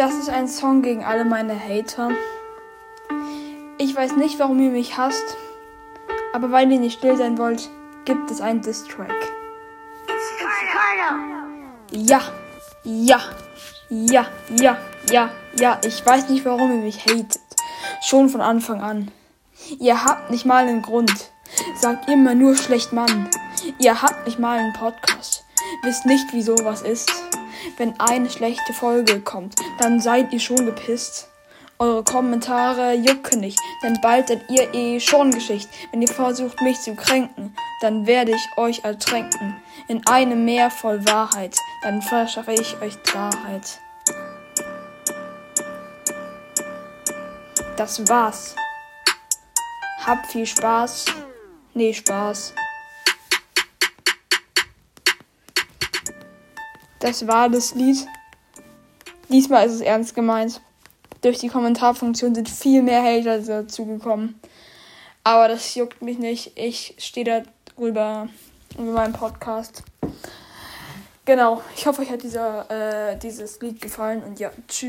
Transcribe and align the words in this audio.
Das 0.00 0.14
ist 0.14 0.30
ein 0.30 0.48
Song 0.48 0.80
gegen 0.80 1.04
alle 1.04 1.26
meine 1.26 1.52
Hater. 1.62 2.08
Ich 3.76 3.94
weiß 3.94 4.16
nicht, 4.16 4.38
warum 4.38 4.58
ihr 4.58 4.70
mich 4.70 4.96
hasst, 4.96 5.36
aber 6.32 6.50
weil 6.50 6.72
ihr 6.72 6.80
nicht 6.80 6.96
still 6.96 7.18
sein 7.18 7.36
wollt, 7.36 7.68
gibt 8.06 8.30
es 8.30 8.40
einen 8.40 8.62
Distrack. 8.62 9.12
Ja, 11.90 12.22
ja, 12.82 13.20
ja, 13.90 14.26
ja, 14.48 14.78
ja, 15.10 15.30
ja. 15.58 15.78
Ich 15.84 16.06
weiß 16.06 16.30
nicht, 16.30 16.46
warum 16.46 16.72
ihr 16.78 16.82
mich 16.82 17.04
hatet. 17.04 17.42
Schon 18.00 18.30
von 18.30 18.40
Anfang 18.40 18.80
an. 18.80 19.10
Ihr 19.80 20.02
habt 20.02 20.30
nicht 20.30 20.46
mal 20.46 20.66
einen 20.66 20.80
Grund. 20.80 21.30
Sagt 21.78 22.08
immer 22.08 22.34
nur 22.34 22.56
schlecht 22.56 22.94
Mann. 22.94 23.28
Ihr 23.78 24.00
habt 24.00 24.24
nicht 24.26 24.38
mal 24.38 24.60
einen 24.60 24.72
Podcast. 24.72 25.44
Wisst 25.82 26.06
nicht, 26.06 26.24
wieso 26.32 26.56
was 26.64 26.80
ist. 26.80 27.29
Wenn 27.76 27.98
eine 28.00 28.30
schlechte 28.30 28.72
Folge 28.72 29.20
kommt, 29.20 29.54
dann 29.78 30.00
seid 30.00 30.32
ihr 30.32 30.40
schon 30.40 30.66
gepisst. 30.66 31.28
Eure 31.78 32.04
Kommentare 32.04 32.92
jucken 32.92 33.40
nicht, 33.40 33.58
denn 33.82 33.98
bald 34.02 34.28
seid 34.28 34.42
ihr 34.50 34.74
eh 34.74 35.00
schon 35.00 35.30
Geschicht. 35.30 35.66
Wenn 35.90 36.02
ihr 36.02 36.08
versucht, 36.08 36.60
mich 36.60 36.78
zu 36.78 36.94
kränken, 36.94 37.56
dann 37.80 38.06
werde 38.06 38.32
ich 38.32 38.58
euch 38.58 38.84
ertränken. 38.84 39.56
In 39.88 40.06
einem 40.06 40.44
Meer 40.44 40.70
voll 40.70 41.06
Wahrheit, 41.06 41.56
dann 41.82 42.02
verschaffe 42.02 42.52
ich 42.52 42.80
euch 42.82 43.02
Klarheit. 43.02 43.80
Das 47.78 48.06
war's. 48.08 48.54
Habt 50.04 50.26
viel 50.26 50.44
Spaß. 50.44 51.06
Nee, 51.72 51.94
Spaß. 51.94 52.52
Das 57.00 57.26
war 57.26 57.48
das 57.48 57.74
Lied. 57.74 58.06
Diesmal 59.30 59.66
ist 59.66 59.74
es 59.74 59.80
ernst 59.80 60.14
gemeint. 60.14 60.60
Durch 61.22 61.38
die 61.38 61.48
Kommentarfunktion 61.48 62.34
sind 62.34 62.48
viel 62.48 62.82
mehr 62.82 63.02
Hater 63.02 63.38
dazugekommen. 63.38 64.38
Aber 65.24 65.48
das 65.48 65.74
juckt 65.74 66.02
mich 66.02 66.18
nicht. 66.18 66.52
Ich 66.56 66.94
stehe 66.98 67.44
darüber 67.76 68.28
über 68.78 68.92
meinen 68.92 69.14
Podcast. 69.14 69.82
Genau. 71.24 71.62
Ich 71.74 71.86
hoffe, 71.86 72.02
euch 72.02 72.10
hat 72.10 72.22
dieser, 72.22 72.70
äh, 73.12 73.18
dieses 73.18 73.60
Lied 73.60 73.80
gefallen 73.80 74.22
und 74.22 74.38
ja, 74.38 74.50
tschüss. 74.68 74.88